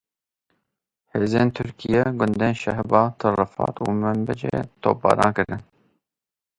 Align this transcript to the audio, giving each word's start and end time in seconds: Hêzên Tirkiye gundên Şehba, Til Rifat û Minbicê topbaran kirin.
Hêzên 1.11 1.47
Tirkiye 1.59 2.01
gundên 2.19 2.53
Şehba, 2.61 3.01
Til 3.19 3.31
Rifat 3.39 3.75
û 3.85 3.85
Minbicê 4.01 4.57
topbaran 4.81 5.31
kirin. 5.37 5.61